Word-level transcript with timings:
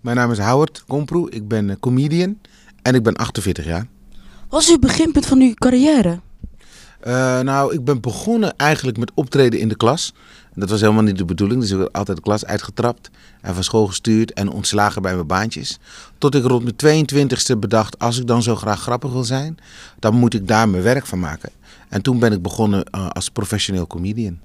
Mijn 0.00 0.16
naam 0.16 0.30
is 0.30 0.38
Howard 0.38 0.84
Komproe, 0.86 1.30
ik 1.30 1.48
ben 1.48 1.70
eh, 1.70 1.76
comedian 1.80 2.38
en 2.82 2.94
ik 2.94 3.02
ben 3.02 3.16
48 3.16 3.64
jaar. 3.64 3.86
Wat 4.48 4.60
is 4.60 4.70
uw 4.70 4.78
beginpunt 4.78 5.26
van 5.26 5.40
uw 5.40 5.54
carrière? 5.54 6.20
Uh, 7.06 7.40
nou, 7.40 7.74
ik 7.74 7.84
ben 7.84 8.00
begonnen 8.00 8.56
eigenlijk 8.56 8.98
met 8.98 9.10
optreden 9.14 9.60
in 9.60 9.68
de 9.68 9.76
klas. 9.76 10.14
Dat 10.54 10.70
was 10.70 10.80
helemaal 10.80 11.02
niet 11.02 11.18
de 11.18 11.24
bedoeling, 11.24 11.60
dus 11.60 11.70
ik 11.70 11.76
werd 11.76 11.92
altijd 11.92 12.16
de 12.16 12.22
klas 12.22 12.44
uitgetrapt 12.44 13.10
en 13.40 13.54
van 13.54 13.64
school 13.64 13.86
gestuurd 13.86 14.32
en 14.32 14.50
ontslagen 14.50 15.02
bij 15.02 15.14
mijn 15.14 15.26
baantjes. 15.26 15.78
Tot 16.18 16.34
ik 16.34 16.44
rond 16.44 16.82
mijn 16.82 17.06
22e 17.08 17.58
bedacht, 17.58 17.98
als 17.98 18.18
ik 18.18 18.26
dan 18.26 18.42
zo 18.42 18.56
graag 18.56 18.80
grappig 18.80 19.12
wil 19.12 19.24
zijn, 19.24 19.58
dan 19.98 20.14
moet 20.14 20.34
ik 20.34 20.48
daar 20.48 20.68
mijn 20.68 20.82
werk 20.82 21.06
van 21.06 21.18
maken. 21.18 21.50
En 21.88 22.02
toen 22.02 22.18
ben 22.18 22.32
ik 22.32 22.42
begonnen 22.42 22.84
uh, 22.94 23.08
als 23.08 23.28
professioneel 23.28 23.86
comedian. 23.86 24.38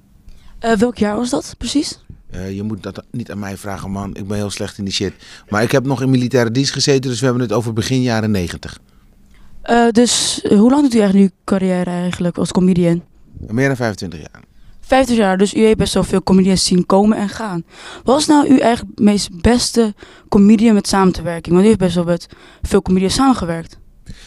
Uh, 0.60 0.72
welk 0.72 0.96
jaar 0.96 1.16
was 1.16 1.30
dat 1.30 1.54
precies? 1.58 1.98
Uh, 2.34 2.52
je 2.52 2.62
moet 2.62 2.82
dat 2.82 3.04
niet 3.10 3.30
aan 3.30 3.38
mij 3.38 3.56
vragen, 3.56 3.90
man. 3.90 4.16
Ik 4.16 4.26
ben 4.26 4.36
heel 4.36 4.50
slecht 4.50 4.78
in 4.78 4.84
die 4.84 4.92
shit. 4.92 5.12
Maar 5.48 5.62
ik 5.62 5.72
heb 5.72 5.86
nog 5.86 6.02
in 6.02 6.10
militaire 6.10 6.50
dienst 6.50 6.72
gezeten, 6.72 7.10
dus 7.10 7.18
we 7.18 7.24
hebben 7.24 7.42
het 7.42 7.52
over 7.52 7.72
begin 7.72 8.02
jaren 8.02 8.30
90. 8.30 8.78
Uh, 9.70 9.88
dus 9.90 10.40
hoe 10.48 10.70
lang 10.70 10.82
doet 10.82 10.94
u 10.94 10.98
eigenlijk 10.98 11.32
uw 11.32 11.38
carrière 11.44 11.90
eigenlijk 11.90 12.38
als 12.38 12.52
comedian? 12.52 13.02
Meer 13.48 13.66
dan 13.66 13.76
25 13.76 14.18
jaar. 14.20 14.42
50 14.80 15.16
jaar, 15.16 15.38
dus 15.38 15.54
u 15.54 15.64
heeft 15.64 15.76
best 15.76 15.94
wel 15.94 16.04
veel 16.04 16.22
comedians 16.22 16.64
zien 16.64 16.86
komen 16.86 17.18
en 17.18 17.28
gaan. 17.28 17.64
Wat 18.04 18.20
is 18.20 18.26
nou 18.26 18.48
uw 18.48 18.58
eigenlijk 18.58 19.00
meest 19.00 19.40
beste 19.40 19.94
comedian 20.28 20.74
met 20.74 20.88
samen 20.88 21.12
te 21.12 21.22
werken? 21.22 21.52
Want 21.52 21.64
u 21.64 21.66
heeft 21.66 21.78
best 21.78 21.94
wel 21.94 22.04
met 22.04 22.28
veel 22.62 22.82
comedians 22.82 23.14
samengewerkt. 23.14 23.78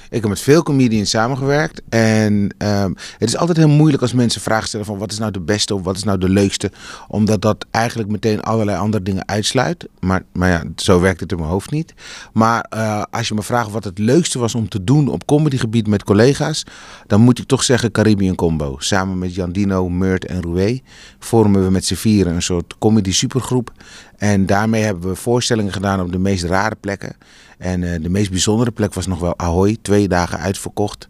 Ik 0.10 0.22
heb 0.22 0.28
met 0.30 0.40
veel 0.40 0.64
comedians 0.64 1.10
samengewerkt. 1.10 1.82
En 1.90 2.56
um, 2.58 2.96
het 3.18 3.30
is 3.30 3.38
altijd 3.38 3.58
heel 3.58 3.68
moeilijk 3.68 4.02
als 4.02 4.14
mensen 4.14 4.42
vragen 4.42 4.68
stellen 4.68 4.86
van 4.86 4.98
wat 4.98 5.12
is 5.12 5.18
nou 5.18 5.32
de 5.32 5.40
beste 5.40 5.76
of 5.76 5.82
wat 5.82 5.96
is 5.96 6.04
nou 6.04 6.18
de 6.18 6.30
leukste. 6.30 6.72
Omdat 7.08 7.42
dat 7.42 7.66
eigenlijk 7.72 8.10
meteen 8.10 8.42
allerlei 8.42 8.78
andere 8.78 9.04
dingen 9.04 9.28
uitsluit. 9.28 9.88
Maar, 10.00 10.24
maar 10.34 10.50
ja, 10.50 10.64
zo 10.76 11.00
werkt 11.00 11.20
het 11.20 11.32
in 11.32 11.38
mijn 11.38 11.50
hoofd 11.50 11.72
niet. 11.72 11.94
Maar 12.34 12.72
uh, 12.74 13.04
als 13.12 13.28
je 13.28 13.34
me 13.34 13.44
vraagt 13.44 13.72
wat 13.72 13.84
het 13.84 13.98
leukste 13.98 14.40
was 14.40 14.56
om 14.56 14.70
te 14.70 14.84
doen 14.84 15.08
op 15.08 15.26
comedygebied 15.26 15.88
met 15.88 16.04
collega's. 16.04 16.64
Dan 17.08 17.22
moet 17.22 17.40
ik 17.40 17.46
toch 17.46 17.64
zeggen 17.64 17.92
Caribbean 17.92 18.36
Combo. 18.36 18.76
Samen 18.80 19.18
met 19.18 19.36
Jandino, 19.36 19.90
Murt 19.90 20.26
en 20.26 20.42
Roué 20.42 20.80
vormen 21.20 21.64
we 21.64 21.72
met 21.72 21.86
z'n 21.86 21.96
vieren 21.96 22.34
een 22.34 22.42
soort 22.42 22.78
comedy 22.78 23.12
supergroep. 23.12 23.72
En 24.18 24.46
daarmee 24.46 24.84
hebben 24.84 25.10
we 25.10 25.16
voorstellingen 25.16 25.74
gedaan 25.74 26.02
op 26.02 26.12
de 26.12 26.20
meest 26.20 26.44
rare 26.44 26.76
plekken. 26.76 27.16
En 27.58 27.82
uh, 27.82 28.02
de 28.02 28.10
meest 28.10 28.30
bijzondere 28.30 28.72
plek 28.72 28.94
was 28.94 29.08
nog 29.08 29.20
wel 29.20 29.38
Ahoy, 29.38 29.78
twee 29.82 30.08
dagen 30.08 30.40
uitverkocht. 30.40 31.10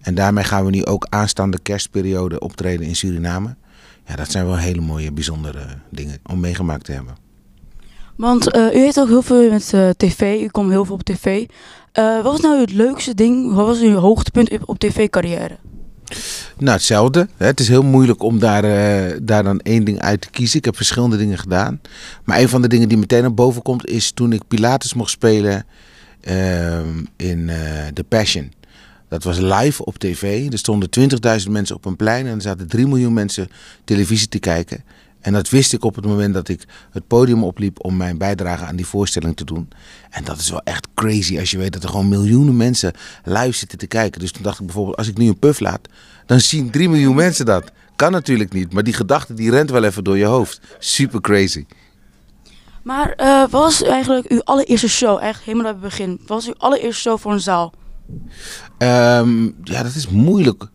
En 0.00 0.14
daarmee 0.14 0.44
gaan 0.44 0.64
we 0.64 0.70
nu 0.70 0.84
ook 0.84 1.06
aanstaande 1.08 1.58
kerstperiode 1.58 2.40
optreden 2.40 2.86
in 2.86 2.96
Suriname. 2.96 3.56
Ja, 4.04 4.16
dat 4.16 4.30
zijn 4.30 4.46
wel 4.46 4.56
hele 4.56 4.80
mooie, 4.80 5.12
bijzondere 5.12 5.66
dingen 5.90 6.18
om 6.26 6.40
meegemaakt 6.40 6.84
te 6.84 6.92
hebben. 6.92 7.25
Want 8.16 8.56
uh, 8.56 8.74
u 8.74 8.78
heeft 8.78 9.00
ook 9.00 9.08
heel 9.08 9.22
veel 9.22 9.50
met 9.50 9.72
uh, 9.74 9.88
tv, 9.96 10.42
u 10.42 10.48
komt 10.48 10.70
heel 10.70 10.84
veel 10.84 10.94
op 10.94 11.02
tv. 11.02 11.46
wat 11.92 12.22
was 12.22 12.40
nou 12.40 12.60
het 12.60 12.72
leukste 12.72 13.14
ding, 13.14 13.54
wat 13.54 13.66
was 13.66 13.80
uw 13.80 13.94
hoogtepunt 13.94 14.66
op 14.66 14.78
tv-carrière? 14.78 15.56
Nou, 16.58 16.76
hetzelfde. 16.76 17.28
Het 17.36 17.60
is 17.60 17.68
heel 17.68 17.82
moeilijk 17.82 18.22
om 18.22 18.38
daar, 18.38 18.62
daar 19.22 19.42
dan 19.42 19.60
één 19.60 19.84
ding 19.84 20.00
uit 20.00 20.20
te 20.20 20.30
kiezen. 20.30 20.58
Ik 20.58 20.64
heb 20.64 20.76
verschillende 20.76 21.16
dingen 21.16 21.38
gedaan. 21.38 21.80
Maar 22.24 22.38
een 22.38 22.48
van 22.48 22.62
de 22.62 22.68
dingen 22.68 22.88
die 22.88 22.98
meteen 22.98 23.20
naar 23.20 23.34
boven 23.34 23.62
komt 23.62 23.86
is 23.86 24.10
toen 24.10 24.32
ik 24.32 24.42
Pilates 24.48 24.94
mocht 24.94 25.10
spelen 25.10 25.66
uh, 26.28 26.78
in 27.16 27.50
The 27.94 28.04
Passion. 28.08 28.52
Dat 29.08 29.24
was 29.24 29.38
live 29.38 29.84
op 29.84 29.98
tv. 29.98 30.52
Er 30.52 30.58
stonden 30.58 30.88
20.000 31.44 31.50
mensen 31.50 31.76
op 31.76 31.84
een 31.84 31.96
plein 31.96 32.26
en 32.26 32.34
er 32.34 32.42
zaten 32.42 32.68
3 32.68 32.86
miljoen 32.86 33.12
mensen 33.12 33.48
televisie 33.84 34.28
te 34.28 34.38
kijken. 34.38 34.84
En 35.26 35.32
dat 35.32 35.48
wist 35.48 35.72
ik 35.72 35.84
op 35.84 35.94
het 35.94 36.04
moment 36.04 36.34
dat 36.34 36.48
ik 36.48 36.64
het 36.90 37.06
podium 37.06 37.44
opliep 37.44 37.84
om 37.84 37.96
mijn 37.96 38.18
bijdrage 38.18 38.64
aan 38.64 38.76
die 38.76 38.86
voorstelling 38.86 39.36
te 39.36 39.44
doen. 39.44 39.68
En 40.10 40.24
dat 40.24 40.38
is 40.38 40.50
wel 40.50 40.60
echt 40.64 40.88
crazy 40.94 41.38
als 41.38 41.50
je 41.50 41.58
weet 41.58 41.72
dat 41.72 41.82
er 41.82 41.88
gewoon 41.88 42.08
miljoenen 42.08 42.56
mensen 42.56 42.92
live 43.24 43.52
zitten 43.52 43.78
te 43.78 43.86
kijken. 43.86 44.20
Dus 44.20 44.32
toen 44.32 44.42
dacht 44.42 44.58
ik 44.58 44.64
bijvoorbeeld, 44.66 44.96
als 44.96 45.08
ik 45.08 45.16
nu 45.18 45.28
een 45.28 45.38
puff 45.38 45.60
laat, 45.60 45.88
dan 46.26 46.40
zien 46.40 46.70
3 46.70 46.88
miljoen 46.88 47.14
mensen 47.14 47.46
dat. 47.46 47.72
Kan 47.96 48.12
natuurlijk 48.12 48.52
niet, 48.52 48.72
maar 48.72 48.82
die 48.82 48.94
gedachte 48.94 49.34
die 49.34 49.50
rent 49.50 49.70
wel 49.70 49.84
even 49.84 50.04
door 50.04 50.18
je 50.18 50.24
hoofd. 50.24 50.60
Super 50.78 51.20
crazy. 51.20 51.66
Maar 52.82 53.14
uh, 53.16 53.40
wat 53.40 53.50
was 53.50 53.82
eigenlijk 53.82 54.26
uw 54.26 54.42
allereerste 54.44 54.88
show, 54.88 55.22
echt 55.22 55.42
helemaal 55.42 55.62
bij 55.62 55.72
het 55.72 55.80
begin? 55.80 56.16
Wat 56.18 56.28
was 56.28 56.46
uw 56.46 56.54
allereerste 56.58 57.00
show 57.00 57.18
voor 57.18 57.32
een 57.32 57.40
zaal? 57.40 57.72
Um, 58.78 59.56
ja, 59.62 59.82
dat 59.82 59.94
is 59.94 60.08
moeilijk. 60.08 60.68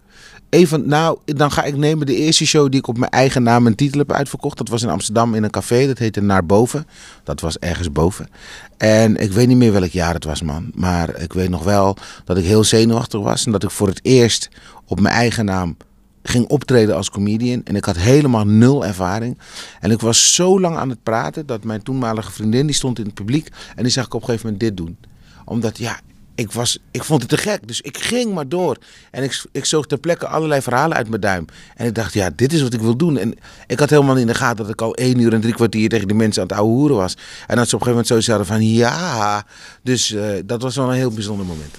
Even, 0.52 0.88
nou, 0.88 1.18
dan 1.26 1.52
ga 1.52 1.64
ik 1.64 1.78
nemen 1.78 2.06
de 2.06 2.16
eerste 2.16 2.46
show 2.46 2.70
die 2.70 2.80
ik 2.80 2.88
op 2.88 2.98
mijn 2.98 3.12
eigen 3.12 3.44
naam 3.44 3.68
en 3.68 3.76
titel 3.76 4.00
heb 4.00 4.12
uitverkocht. 4.12 4.58
Dat 4.58 4.70
was 4.70 4.82
in 4.82 4.90
Amsterdam 4.90 5.36
in 5.36 5.44
een 5.44 5.50
café, 5.50 5.88
dat 5.88 5.98
heette 5.98 6.22
Naar 6.22 6.46
Boven. 6.46 6.88
Dat 7.24 7.40
was 7.40 7.58
ergens 7.58 7.92
boven. 7.92 8.30
En 8.78 9.18
ik 9.18 9.32
weet 9.32 9.48
niet 9.48 9.58
meer 9.58 9.72
welk 9.72 9.92
jaar 9.92 10.14
het 10.14 10.24
was, 10.24 10.42
man. 10.42 10.72
Maar 10.76 11.22
ik 11.22 11.34
weet 11.34 11.50
nog 11.50 11.64
wel 11.64 11.98
dat 12.26 12.38
ik 12.38 12.46
heel 12.46 12.64
zenuwachtig 12.64 13.22
was. 13.22 13.46
En 13.46 13.52
dat 13.52 13.64
ik 13.64 13.70
voor 13.70 13.88
het 13.88 14.00
eerst 14.04 14.50
op 14.86 15.00
mijn 15.00 15.16
eigen 15.16 15.46
naam 15.46 15.78
ging 16.24 16.48
optreden 16.48 16.96
als 16.96 17.10
comedian. 17.10 17.62
En 17.64 17.76
ik 17.76 17.86
had 17.86 17.98
helemaal 17.98 18.46
nul 18.46 18.86
ervaring. 18.86 19.38
En 19.80 19.92
ik 19.92 20.00
was 20.00 20.34
zo 20.36 20.60
lang 20.60 20.78
aan 20.78 20.90
het 20.90 21.04
praten 21.04 21.46
dat 21.46 21.64
mijn 21.64 21.84
toenmalige 21.84 22.32
vriendin, 22.32 22.66
die 22.66 22.76
stond 22.76 23.00
in 23.00 23.06
het 23.06 23.14
publiek. 23.14 23.50
En 23.76 23.84
die 23.84 23.92
zag 23.92 24.06
ik 24.06 24.14
op 24.14 24.22
een 24.22 24.26
gegeven 24.26 24.46
moment 24.46 24.64
dit 24.64 24.78
doen. 24.78 24.98
Omdat, 25.46 25.78
ja, 25.78 26.00
ik, 26.42 26.52
was, 26.52 26.78
ik 26.92 27.04
vond 27.04 27.22
het 27.22 27.30
te 27.30 27.38
gek. 27.38 27.68
Dus 27.68 27.82
ik 27.82 27.98
ging 27.98 28.34
maar 28.34 28.48
door. 28.48 28.78
En 29.12 29.24
ik, 29.24 29.46
ik 29.52 29.66
zoog 29.66 29.86
ter 29.86 29.98
plekke 29.98 30.28
allerlei 30.28 30.62
verhalen 30.62 30.98
uit 30.98 31.10
mijn 31.10 31.22
duim. 31.22 31.46
En 31.76 31.88
ik 31.88 31.96
dacht, 31.96 32.14
ja, 32.14 32.30
dit 32.36 32.54
is 32.54 32.62
wat 32.62 32.74
ik 32.74 32.82
wil 32.82 32.96
doen. 32.96 33.18
En 33.18 33.36
ik 33.68 33.80
had 33.80 33.90
helemaal 33.90 34.18
in 34.18 34.28
de 34.28 34.34
gaten 34.34 34.58
dat 34.58 34.74
ik 34.74 34.82
al 34.82 34.96
één 34.96 35.20
uur 35.20 35.34
en 35.34 35.42
drie 35.42 35.54
kwartier 35.54 35.90
tegen 35.90 36.08
die 36.08 36.18
mensen 36.18 36.42
aan 36.42 36.48
het 36.48 36.58
ouwe 36.58 36.74
hoeren 36.74 36.98
was. 36.98 37.18
En 37.48 37.56
dat 37.56 37.70
ze 37.70 37.76
op 37.76 37.82
een 37.82 37.88
gegeven 37.88 37.90
moment 37.90 38.08
zo 38.08 38.20
zeiden 38.20 38.46
van, 38.46 38.68
ja. 38.68 39.46
Dus 39.84 40.12
uh, 40.12 40.24
dat 40.46 40.62
was 40.62 40.76
wel 40.76 40.90
een 40.90 40.96
heel 40.96 41.12
bijzonder 41.12 41.46
moment. 41.46 41.78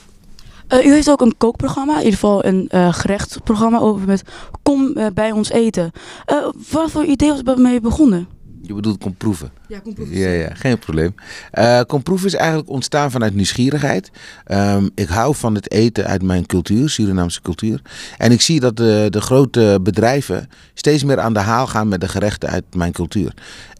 Uh, 0.68 0.86
u 0.86 0.92
heeft 0.92 1.10
ook 1.10 1.20
een 1.20 1.36
kookprogramma, 1.36 1.92
in 1.92 2.04
ieder 2.04 2.12
geval 2.12 2.44
een 2.44 2.68
uh, 2.70 2.92
gerechtprogramma 2.92 3.78
over 3.78 4.06
met 4.06 4.22
Kom 4.62 4.92
uh, 4.94 5.06
bij 5.14 5.30
ons 5.30 5.50
eten. 5.50 5.90
wat 6.70 6.90
voor 6.90 7.04
idee 7.04 7.42
was 7.44 7.56
mee 7.56 7.80
begonnen? 7.80 8.28
Je 8.62 8.74
bedoelt 8.74 8.98
kom 8.98 9.14
proeven? 9.14 9.52
Ja, 9.72 9.78
kom 9.78 9.94
proeven. 9.94 10.18
Ja, 10.18 10.28
ja 10.28 10.54
geen 10.54 10.78
probleem. 10.78 11.14
Uh, 11.52 11.80
kom 11.80 12.02
proeven 12.02 12.26
is 12.26 12.34
eigenlijk 12.34 12.68
ontstaan 12.68 13.10
vanuit 13.10 13.34
nieuwsgierigheid. 13.34 14.10
Um, 14.46 14.90
ik 14.94 15.08
hou 15.08 15.34
van 15.34 15.54
het 15.54 15.70
eten 15.70 16.06
uit 16.06 16.22
mijn 16.22 16.46
cultuur, 16.46 16.88
Surinaamse 16.88 17.42
cultuur. 17.42 17.82
En 18.18 18.32
ik 18.32 18.40
zie 18.40 18.60
dat 18.60 18.76
de, 18.76 19.06
de 19.10 19.20
grote 19.20 19.78
bedrijven 19.82 20.48
steeds 20.74 21.04
meer 21.04 21.20
aan 21.20 21.32
de 21.32 21.40
haal 21.40 21.66
gaan 21.66 21.88
met 21.88 22.00
de 22.00 22.08
gerechten 22.08 22.48
uit 22.48 22.64
mijn 22.74 22.92
cultuur. 22.92 23.34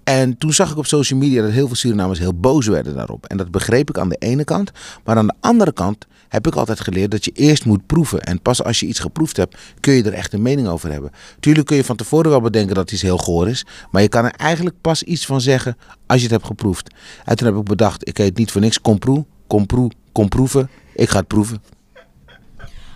En 0.05 0.39
toen 0.39 0.53
zag 0.53 0.71
ik 0.71 0.77
op 0.77 0.87
social 0.87 1.19
media 1.19 1.43
dat 1.43 1.51
heel 1.51 1.67
veel 1.67 1.77
Surinamers 1.77 2.19
heel 2.19 2.35
boos 2.35 2.67
werden 2.67 2.95
daarop. 2.95 3.27
En 3.27 3.37
dat 3.37 3.51
begreep 3.51 3.89
ik 3.89 3.99
aan 3.99 4.09
de 4.09 4.17
ene 4.19 4.45
kant. 4.45 4.71
Maar 5.05 5.17
aan 5.17 5.27
de 5.27 5.35
andere 5.41 5.73
kant 5.73 6.07
heb 6.29 6.47
ik 6.47 6.55
altijd 6.55 6.81
geleerd 6.81 7.11
dat 7.11 7.25
je 7.25 7.31
eerst 7.35 7.65
moet 7.65 7.87
proeven. 7.87 8.21
En 8.21 8.43
pas 8.43 8.65
als 8.65 8.81
je 8.81 8.87
iets 8.87 8.99
geproefd 8.99 9.37
hebt, 9.37 9.57
kun 9.81 9.93
je 9.93 10.03
er 10.03 10.13
echt 10.13 10.33
een 10.33 10.43
mening 10.43 10.69
over 10.69 10.91
hebben. 10.91 11.11
Tuurlijk 11.41 11.67
kun 11.67 11.77
je 11.77 11.85
van 11.85 11.97
tevoren 11.97 12.31
wel 12.31 12.41
bedenken 12.41 12.75
dat 12.75 12.93
iets 12.93 13.03
heel 13.03 13.19
goor 13.19 13.49
is. 13.49 13.67
Maar 13.91 14.03
je 14.03 14.09
kan 14.09 14.25
er 14.25 14.35
eigenlijk 14.37 14.77
pas 14.81 15.03
iets 15.03 15.27
van 15.27 15.41
zeggen 15.41 15.77
als 16.06 16.16
je 16.16 16.22
het 16.22 16.32
hebt 16.32 16.47
geproefd. 16.47 16.94
En 17.25 17.37
toen 17.37 17.47
heb 17.47 17.56
ik 17.56 17.65
bedacht, 17.65 18.09
ik 18.09 18.16
heet 18.16 18.37
niet 18.37 18.50
voor 18.50 18.60
niks 18.60 18.81
komproe, 18.81 19.25
komproe, 19.47 19.91
komproeven. 20.12 20.70
Ik 20.94 21.09
ga 21.09 21.19
het 21.19 21.26
proeven. 21.26 21.62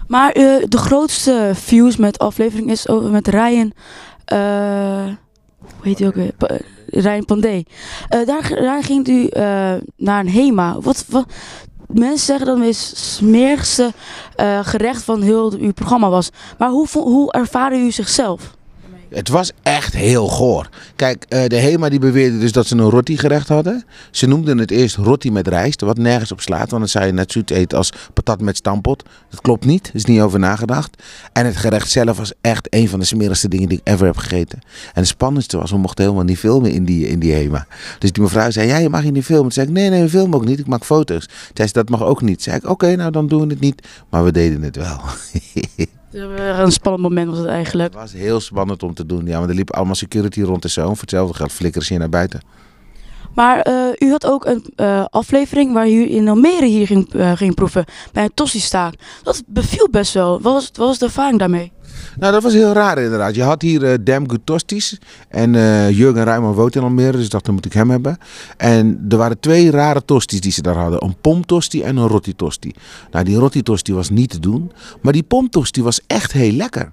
Maar 0.08 0.36
uh, 0.36 0.64
de 0.68 0.78
grootste 0.78 1.50
views 1.54 1.96
met 1.96 2.18
aflevering 2.18 2.70
is 2.70 2.88
over 2.88 3.10
met 3.10 3.28
Ryan. 3.28 3.72
Uh, 4.32 5.04
hoe 5.58 5.82
heet 5.82 5.98
hij 5.98 6.08
ook 6.08 6.14
weer? 6.14 6.34
Ryan 6.86 7.24
Pandey. 7.24 7.66
Uh, 8.14 8.26
daar, 8.26 8.82
ging 8.82 9.08
u 9.08 9.28
naar 9.96 10.20
een 10.20 10.30
HEMA. 10.30 10.80
Wat, 10.80 11.04
wat, 11.08 11.26
mensen 11.86 12.26
zeggen 12.26 12.46
dat 12.46 12.56
het 12.56 12.64
meest 12.64 12.96
smerigste 12.96 13.92
gerecht 14.62 15.02
van 15.02 15.22
heel 15.22 15.52
uw 15.52 15.72
programma 15.72 16.08
was. 16.08 16.30
Maar 16.58 16.68
hoe, 16.68 16.86
hoe 16.92 17.32
ervaren 17.32 17.86
u 17.86 17.90
zichzelf? 17.90 18.55
Het 19.08 19.28
was 19.28 19.52
echt 19.62 19.94
heel 19.94 20.28
goor. 20.28 20.68
Kijk, 20.96 21.26
uh, 21.28 21.46
de 21.46 21.56
HEMA 21.56 21.88
die 21.88 21.98
beweerde 21.98 22.38
dus 22.38 22.52
dat 22.52 22.66
ze 22.66 22.76
een 22.76 22.90
roti 22.90 23.18
gerecht 23.18 23.48
hadden. 23.48 23.84
Ze 24.10 24.26
noemden 24.26 24.58
het 24.58 24.70
eerst 24.70 24.96
roti 24.96 25.32
met 25.32 25.48
rijst, 25.48 25.80
wat 25.80 25.98
nergens 25.98 26.32
op 26.32 26.40
slaat. 26.40 26.70
Want 26.70 26.82
dan 26.82 26.88
zou 26.88 27.06
je 27.06 27.12
net 27.12 27.32
zoet 27.32 27.50
eten 27.50 27.78
als 27.78 27.92
patat 28.14 28.40
met 28.40 28.56
stampot. 28.56 29.04
Dat 29.30 29.40
klopt 29.40 29.64
niet, 29.64 29.90
is 29.92 30.04
niet 30.04 30.20
over 30.20 30.38
nagedacht. 30.38 31.02
En 31.32 31.46
het 31.46 31.56
gerecht 31.56 31.90
zelf 31.90 32.16
was 32.16 32.32
echt 32.40 32.66
een 32.74 32.88
van 32.88 32.98
de 32.98 33.04
smerigste 33.04 33.48
dingen 33.48 33.68
die 33.68 33.80
ik 33.84 33.92
ever 33.92 34.06
heb 34.06 34.16
gegeten. 34.16 34.58
En 34.86 35.00
het 35.00 35.06
spannendste 35.06 35.56
was, 35.56 35.70
we 35.70 35.78
mochten 35.78 36.04
helemaal 36.04 36.24
niet 36.24 36.38
filmen 36.38 36.72
in 36.72 36.84
die, 36.84 37.08
in 37.08 37.18
die 37.18 37.32
HEMA. 37.32 37.66
Dus 37.98 38.12
die 38.12 38.22
mevrouw 38.22 38.50
zei, 38.50 38.68
ja, 38.68 38.76
je 38.76 38.88
mag 38.88 39.02
hier 39.02 39.12
niet 39.12 39.24
filmen. 39.24 39.44
Toen 39.44 39.52
zei 39.52 39.66
ik, 39.66 39.72
nee, 39.72 39.90
nee, 39.90 40.02
we 40.02 40.08
filmen 40.08 40.38
ook 40.38 40.44
niet, 40.44 40.58
ik 40.58 40.66
maak 40.66 40.84
foto's. 40.84 41.26
Toen 41.26 41.36
zei 41.54 41.68
ze, 41.68 41.74
dat 41.74 41.88
mag 41.88 42.02
ook 42.02 42.22
niet. 42.22 42.34
Toen 42.34 42.42
zei 42.42 42.56
ik, 42.56 42.68
oké, 42.68 42.96
nou 42.96 43.10
dan 43.10 43.26
doen 43.26 43.40
we 43.40 43.46
het 43.46 43.60
niet. 43.60 43.82
Maar 44.10 44.24
we 44.24 44.32
deden 44.32 44.62
het 44.62 44.76
wel. 44.76 45.00
Een 46.16 46.72
spannend 46.72 47.02
moment 47.02 47.28
was 47.28 47.38
het 47.38 47.46
eigenlijk. 47.46 47.92
Het 47.92 48.02
was 48.02 48.12
heel 48.12 48.40
spannend 48.40 48.82
om 48.82 48.94
te 48.94 49.06
doen. 49.06 49.26
Ja, 49.26 49.38
want 49.38 49.50
er 49.50 49.56
liep 49.56 49.72
allemaal 49.72 49.94
security 49.94 50.42
rond 50.42 50.64
en 50.64 50.70
zo. 50.70 50.86
Voor 50.86 51.00
hetzelfde 51.00 51.34
geld 51.34 51.52
flikkeren 51.52 51.86
ze 51.86 51.92
hier 51.92 52.00
naar 52.00 52.10
buiten. 52.10 52.40
Maar 53.34 53.68
uh, 53.68 53.88
u 53.98 54.10
had 54.10 54.26
ook 54.26 54.44
een 54.44 54.72
uh, 54.76 55.04
aflevering 55.10 55.72
waar 55.72 55.88
u 55.88 56.10
in 56.10 56.28
Almere 56.28 56.66
hier 56.66 56.86
ging, 56.86 57.14
uh, 57.14 57.32
ging 57.32 57.54
proeven. 57.54 57.84
Bij 58.12 58.24
een 58.24 58.34
tossie 58.34 58.60
staan. 58.60 58.92
Dat 59.22 59.42
beviel 59.46 59.88
best 59.90 60.14
wel. 60.14 60.40
Wat 60.40 60.52
was, 60.52 60.70
wat 60.72 60.86
was 60.86 60.98
de 60.98 61.04
ervaring 61.04 61.38
daarmee? 61.38 61.72
Nou, 62.18 62.32
dat 62.32 62.42
was 62.42 62.52
heel 62.52 62.72
raar 62.72 62.98
inderdaad. 62.98 63.34
Je 63.34 63.42
had 63.42 63.62
hier 63.62 63.82
uh, 63.82 63.94
Damn 64.00 64.30
Good 64.30 64.40
Tosties. 64.44 64.98
En 65.28 65.54
uh, 65.54 65.90
Jurgen 65.90 66.24
Rijman 66.24 66.54
woont 66.54 66.76
in 66.76 66.82
Almere, 66.82 67.12
dus 67.12 67.24
ik 67.24 67.30
dacht, 67.30 67.44
dan 67.44 67.54
moet 67.54 67.64
ik 67.64 67.72
hem 67.72 67.90
hebben. 67.90 68.18
En 68.56 69.06
er 69.08 69.16
waren 69.16 69.40
twee 69.40 69.70
rare 69.70 70.04
tosties 70.04 70.40
die 70.40 70.52
ze 70.52 70.62
daar 70.62 70.76
hadden. 70.76 71.04
Een 71.04 71.16
pomtosti 71.20 71.82
en 71.82 71.96
een 71.96 72.08
rotti 72.08 72.36
tosti. 72.36 72.72
Nou, 73.10 73.24
die 73.24 73.36
rotti 73.36 73.62
tosti 73.62 73.94
was 73.94 74.10
niet 74.10 74.30
te 74.30 74.38
doen. 74.38 74.72
Maar 75.02 75.12
die 75.12 75.22
pomtosti 75.22 75.82
was 75.82 76.00
echt 76.06 76.32
heel 76.32 76.52
lekker. 76.52 76.92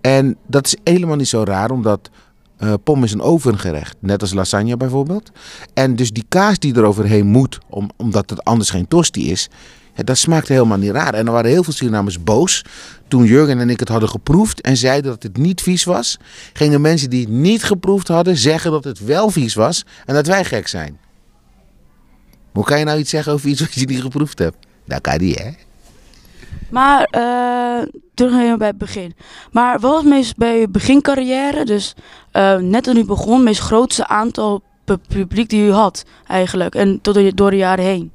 En 0.00 0.36
dat 0.46 0.66
is 0.66 0.76
helemaal 0.84 1.16
niet 1.16 1.28
zo 1.28 1.42
raar, 1.42 1.70
omdat 1.70 2.10
uh, 2.58 2.74
pom 2.84 3.04
is 3.04 3.12
een 3.12 3.20
ovengerecht, 3.20 3.96
net 3.98 4.20
als 4.20 4.34
lasagne 4.34 4.76
bijvoorbeeld. 4.76 5.30
En 5.74 5.96
dus 5.96 6.10
die 6.10 6.24
kaas 6.28 6.58
die 6.58 6.74
er 6.74 6.84
overheen 6.84 7.26
moet, 7.26 7.58
om, 7.68 7.90
omdat 7.96 8.30
het 8.30 8.44
anders 8.44 8.70
geen 8.70 8.88
tosti 8.88 9.30
is, 9.30 9.48
dat 9.94 10.18
smaakte 10.18 10.52
helemaal 10.52 10.78
niet 10.78 10.90
raar. 10.90 11.14
En 11.14 11.26
er 11.26 11.32
waren 11.32 11.50
heel 11.50 11.64
veel 11.64 11.72
Surinamers 11.72 12.22
boos. 12.22 12.64
Toen 13.08 13.24
Jurgen 13.24 13.60
en 13.60 13.70
ik 13.70 13.80
het 13.80 13.88
hadden 13.88 14.08
geproefd 14.08 14.60
en 14.60 14.76
zeiden 14.76 15.10
dat 15.10 15.22
het 15.22 15.36
niet 15.36 15.62
vies 15.62 15.84
was, 15.84 16.18
gingen 16.52 16.80
mensen 16.80 17.10
die 17.10 17.20
het 17.20 17.30
niet 17.30 17.64
geproefd 17.64 18.08
hadden 18.08 18.36
zeggen 18.36 18.70
dat 18.70 18.84
het 18.84 19.04
wel 19.04 19.30
vies 19.30 19.54
was 19.54 19.84
en 20.06 20.14
dat 20.14 20.26
wij 20.26 20.44
gek 20.44 20.68
zijn. 20.68 20.98
Hoe 22.52 22.64
kan 22.64 22.78
je 22.78 22.84
nou 22.84 22.98
iets 22.98 23.10
zeggen 23.10 23.32
over 23.32 23.48
iets 23.48 23.60
wat 23.60 23.74
je 23.74 23.86
niet 23.86 24.00
geproefd 24.00 24.38
hebt? 24.38 24.56
Dat 24.84 25.00
kan 25.00 25.20
niet, 25.20 25.38
hè? 25.38 25.50
Maar 26.70 27.08
uh, 27.16 27.86
terug 28.14 28.56
bij 28.56 28.66
het 28.66 28.78
begin. 28.78 29.14
Maar 29.52 29.80
wat 29.80 29.92
was 29.92 30.02
meest 30.02 30.36
bij 30.36 30.58
je 30.58 30.68
begincarrière, 30.68 31.64
dus 31.64 31.94
uh, 32.32 32.56
net 32.56 32.84
toen 32.84 32.96
u 32.96 33.04
begon, 33.04 33.34
het 33.34 33.44
meest 33.44 33.60
grootste 33.60 34.06
aantal 34.06 34.62
publiek 35.08 35.48
die 35.48 35.66
u 35.66 35.70
had 35.70 36.04
eigenlijk 36.26 36.74
en 36.74 37.00
tot 37.00 37.36
door 37.36 37.50
de 37.50 37.56
jaren 37.56 37.84
heen? 37.84 38.12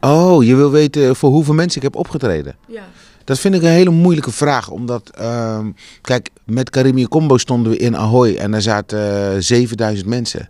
Oh, 0.00 0.44
je 0.44 0.54
wil 0.54 0.70
weten 0.70 1.16
voor 1.16 1.30
hoeveel 1.30 1.54
mensen 1.54 1.76
ik 1.76 1.82
heb 1.82 1.96
opgetreden? 1.96 2.56
Ja. 2.66 2.82
Dat 3.24 3.38
vind 3.38 3.54
ik 3.54 3.62
een 3.62 3.68
hele 3.68 3.90
moeilijke 3.90 4.30
vraag, 4.30 4.70
omdat, 4.70 5.10
uh, 5.20 5.58
kijk, 6.00 6.30
met 6.44 6.70
Caribbean 6.70 7.08
Combo 7.08 7.38
stonden 7.38 7.72
we 7.72 7.78
in 7.78 7.96
Ahoy 7.96 8.36
en 8.36 8.50
daar 8.50 8.62
zaten 8.62 9.34
uh, 9.34 9.40
7000 9.40 10.08
mensen. 10.08 10.48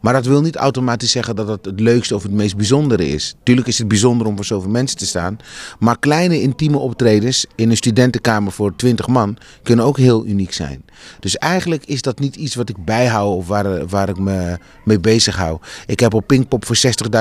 Maar 0.00 0.12
dat 0.12 0.26
wil 0.26 0.40
niet 0.40 0.56
automatisch 0.56 1.10
zeggen 1.10 1.36
dat 1.36 1.48
het 1.48 1.64
het 1.64 1.80
leukste 1.80 2.14
of 2.14 2.22
het 2.22 2.32
meest 2.32 2.56
bijzondere 2.56 3.08
is. 3.08 3.34
Tuurlijk 3.42 3.68
is 3.68 3.78
het 3.78 3.88
bijzonder 3.88 4.26
om 4.26 4.36
voor 4.36 4.44
zoveel 4.44 4.70
mensen 4.70 4.98
te 4.98 5.06
staan. 5.06 5.38
Maar 5.78 5.98
kleine 5.98 6.42
intieme 6.42 6.78
optredens 6.78 7.46
in 7.54 7.70
een 7.70 7.76
studentenkamer 7.76 8.52
voor 8.52 8.76
20 8.76 9.06
man 9.06 9.36
kunnen 9.62 9.84
ook 9.84 9.98
heel 9.98 10.26
uniek 10.26 10.52
zijn. 10.52 10.84
Dus 11.20 11.36
eigenlijk 11.36 11.86
is 11.86 12.02
dat 12.02 12.18
niet 12.18 12.36
iets 12.36 12.54
wat 12.54 12.68
ik 12.68 12.84
bijhoud 12.84 13.36
of 13.36 13.46
waar, 13.46 13.86
waar 13.86 14.08
ik 14.08 14.18
me 14.18 14.58
mee 14.84 15.00
bezig 15.00 15.36
hou. 15.36 15.58
Ik 15.86 16.00
heb 16.00 16.14
op 16.14 16.26
Pinkpop 16.26 16.64
voor 16.66 16.76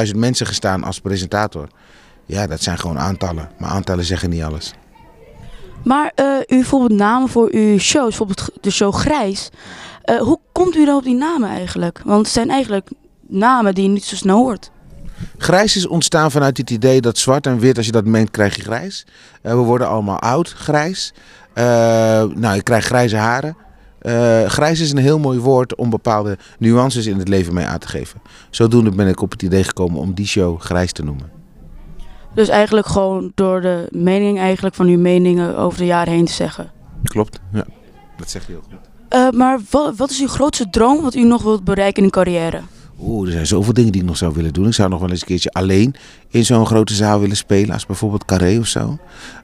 60.000 0.05 0.11
mensen 0.15 0.45
gestaan 0.45 0.83
als 0.83 0.99
presentator. 0.99 1.67
Ja, 2.25 2.47
dat 2.47 2.61
zijn 2.61 2.77
gewoon 2.77 2.99
aantallen. 2.99 3.49
Maar 3.59 3.69
aantallen 3.69 4.05
zeggen 4.05 4.29
niet 4.29 4.43
alles. 4.43 4.73
Maar 5.85 6.11
uh, 6.15 6.25
u 6.37 6.55
bijvoorbeeld 6.55 6.99
namen 6.99 7.29
voor 7.29 7.49
uw 7.51 7.77
shows, 7.77 8.07
bijvoorbeeld 8.07 8.49
de 8.61 8.71
show 8.71 8.93
Grijs. 8.93 9.49
Uh, 10.05 10.17
hoe 10.21 10.39
komt 10.51 10.75
u 10.75 10.85
dan 10.85 10.95
op 10.95 11.03
die 11.03 11.15
namen 11.15 11.49
eigenlijk? 11.49 12.01
Want 12.05 12.25
het 12.25 12.33
zijn 12.33 12.49
eigenlijk 12.49 12.89
namen 13.27 13.75
die 13.75 13.83
je 13.83 13.89
niet 13.89 14.03
zo 14.03 14.15
snel 14.15 14.37
hoort. 14.37 14.71
Grijs 15.37 15.75
is 15.75 15.87
ontstaan 15.87 16.31
vanuit 16.31 16.57
het 16.57 16.69
idee 16.69 17.01
dat 17.01 17.17
zwart 17.17 17.47
en 17.47 17.59
wit, 17.59 17.77
als 17.77 17.85
je 17.85 17.91
dat 17.91 18.05
mengt, 18.05 18.31
krijg 18.31 18.55
je 18.55 18.61
grijs. 18.61 19.05
Uh, 19.43 19.51
we 19.51 19.57
worden 19.57 19.87
allemaal 19.87 20.19
oud, 20.19 20.49
grijs. 20.49 21.13
Uh, 21.55 21.63
nou, 22.23 22.55
je 22.55 22.63
krijgt 22.63 22.85
grijze 22.85 23.17
haren. 23.17 23.57
grijs 24.47 24.79
is 24.79 24.91
een 24.91 24.97
heel 24.97 25.19
mooi 25.19 25.39
woord 25.39 25.75
om 25.75 25.89
bepaalde 25.89 26.37
nuances 26.59 27.05
in 27.05 27.19
het 27.19 27.27
leven 27.27 27.53
mee 27.53 27.65
aan 27.65 27.79
te 27.79 27.87
geven. 27.87 28.21
Zodoende 28.49 28.89
ben 28.89 29.07
ik 29.07 29.21
op 29.21 29.31
het 29.31 29.41
idee 29.41 29.63
gekomen 29.63 29.99
om 29.99 30.13
die 30.13 30.27
show 30.27 30.59
grijs 30.59 30.91
te 30.91 31.03
noemen. 31.03 31.34
Dus 32.35 32.47
eigenlijk 32.47 32.87
gewoon 32.87 33.31
door 33.35 33.61
de 33.61 33.87
mening 33.91 34.39
eigenlijk 34.39 34.75
van 34.75 34.87
uw 34.87 34.99
meningen 34.99 35.57
over 35.57 35.79
de 35.79 35.85
jaren 35.85 36.13
heen 36.13 36.25
te 36.25 36.31
zeggen. 36.31 36.71
Klopt, 37.03 37.39
ja. 37.53 37.65
Dat 38.17 38.29
zeg 38.29 38.45
je 38.45 38.51
heel 38.51 38.61
goed. 38.61 38.79
Uh, 39.09 39.29
maar 39.29 39.59
wat, 39.69 39.95
wat, 39.95 40.09
is 40.09 40.21
uw 40.21 40.27
grootste 40.27 40.69
droom 40.69 41.01
wat 41.01 41.15
u 41.15 41.23
nog 41.23 41.43
wilt 41.43 41.63
bereiken 41.63 41.97
in 41.97 42.03
uw 42.03 42.09
carrière? 42.23 42.61
Oeh, 42.99 43.27
er 43.27 43.33
zijn 43.33 43.47
zoveel 43.47 43.73
dingen 43.73 43.91
die 43.91 44.01
ik 44.01 44.07
nog 44.07 44.17
zou 44.17 44.33
willen 44.33 44.53
doen. 44.53 44.67
Ik 44.67 44.73
zou 44.73 44.89
nog 44.89 44.99
wel 44.99 45.09
eens 45.09 45.21
een 45.21 45.27
keertje 45.27 45.51
alleen 45.51 45.95
in 46.29 46.45
zo'n 46.45 46.65
grote 46.65 46.93
zaal 46.93 47.19
willen 47.19 47.37
spelen, 47.37 47.73
als 47.73 47.85
bijvoorbeeld 47.85 48.25
Carré 48.25 48.59
of 48.59 48.67
zo. 48.67 48.97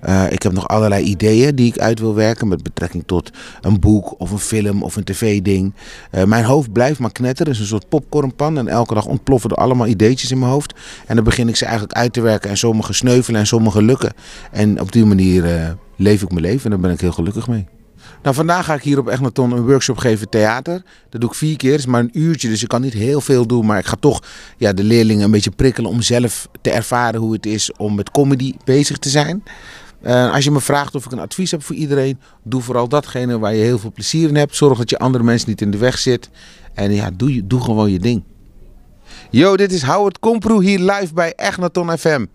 Uh, 0.06 0.32
ik 0.32 0.44
heb 0.44 0.52
nog 0.52 0.68
allerlei 0.68 1.04
ideeën 1.04 1.56
die 1.56 1.68
ik 1.68 1.80
uit 1.80 2.00
wil 2.00 2.16
werken 2.16 2.48
met 2.48 2.64
betrekking 2.64 3.04
tot 3.06 3.32
een 3.62 3.80
boek 3.80 4.20
of 4.20 4.32
een 4.32 4.40
film 4.40 4.84
of 4.84 4.96
een 4.96 5.04
tv-ding. 5.04 5.74
Uh, 6.12 6.24
mijn 6.24 6.44
hoofd 6.44 6.72
blijft 6.72 7.00
maar 7.00 7.12
knetteren, 7.12 7.54
is 7.54 7.60
een 7.60 7.66
soort 7.66 7.90
popcornpan 7.90 8.58
en 8.58 8.68
elke 8.68 8.94
dag 8.94 9.06
ontploffen 9.06 9.50
er 9.50 9.56
allemaal 9.56 9.88
ideetjes 9.88 10.32
in 10.32 10.40
mijn 10.40 10.52
hoofd. 10.52 10.74
En 11.08 11.16
dan 11.16 11.24
begin 11.24 11.50
ik 11.50 11.56
ze 11.56 11.66
eigenlijk 11.66 11.94
uit 11.94 12.14
te 12.14 12.22
werken 12.22 12.50
en 12.50 12.58
sommige 12.58 12.94
sneuvelen 12.94 13.40
en 13.40 13.48
sommige 13.48 13.84
lukken. 13.84 14.14
En 14.52 14.82
op 14.82 14.92
die 14.92 15.06
manier 15.06 15.46
uh, 15.46 15.70
leef 15.96 16.22
ik 16.22 16.30
mijn 16.30 16.46
leven 16.46 16.64
en 16.64 16.70
daar 16.70 16.80
ben 16.80 16.92
ik 16.92 17.02
heel 17.02 17.12
gelukkig 17.12 17.48
mee. 17.48 17.66
Nou, 18.24 18.36
vandaag 18.36 18.66
ga 18.66 18.74
ik 18.74 18.82
hier 18.82 19.00
op 19.00 19.08
Egnaton 19.08 19.52
een 19.52 19.66
workshop 19.66 19.98
geven 19.98 20.30
theater. 20.30 20.84
Dat 21.10 21.22
doe 21.22 21.30
ik 21.30 21.36
vier 21.36 21.58
keer, 21.58 21.72
het 21.72 21.80
is 21.80 21.86
maar 21.86 22.00
een 22.00 22.20
uurtje, 22.20 22.50
dus 22.50 22.62
ik 22.62 22.68
kan 22.68 22.82
niet 22.82 22.94
heel 22.94 23.22
veel 23.22 23.48
doen. 23.48 23.66
Maar 23.66 23.78
ik 23.78 23.86
ga 23.86 23.96
toch 24.00 24.24
ja, 24.58 24.74
de 24.74 24.84
leerlingen 24.84 25.24
een 25.24 25.32
beetje 25.32 25.52
prikkelen 25.52 25.90
om 25.90 26.02
zelf 26.02 26.48
te 26.62 26.72
ervaren 26.72 27.20
hoe 27.20 27.34
het 27.34 27.46
is 27.46 27.72
om 27.78 27.96
met 27.96 28.12
comedy 28.12 28.54
bezig 28.64 28.98
te 28.98 29.10
zijn. 29.10 29.44
Uh, 30.06 30.34
als 30.34 30.44
je 30.44 30.52
me 30.52 30.62
vraagt 30.62 30.96
of 30.96 31.06
ik 31.06 31.12
een 31.12 31.20
advies 31.20 31.52
heb 31.52 31.64
voor 31.64 31.76
iedereen, 31.76 32.20
doe 32.44 32.62
vooral 32.62 32.88
datgene 32.88 33.40
waar 33.40 33.56
je 33.56 33.64
heel 33.64 33.80
veel 33.80 33.92
plezier 33.92 34.30
in 34.30 34.36
hebt. 34.36 34.56
Zorg 34.56 34.78
dat 34.78 34.90
je 34.90 34.98
andere 34.98 35.24
mensen 35.24 35.50
niet 35.50 35.62
in 35.62 35.72
de 35.72 35.78
weg 35.78 35.98
zit. 35.98 36.30
En 36.74 36.94
ja, 36.94 37.10
doe, 37.14 37.48
doe 37.48 37.62
gewoon 37.62 37.92
je 37.92 38.00
ding. 38.00 38.24
Yo, 39.30 39.58
dit 39.58 39.72
is 39.72 39.82
Howard 39.82 40.20
Komproe 40.20 40.64
hier 40.64 40.80
live 40.80 41.14
bij 41.14 41.34
Egnaton 41.36 41.98
FM. 41.98 42.26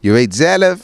Je 0.00 0.10
weet 0.10 0.34
zelf. 0.34 0.78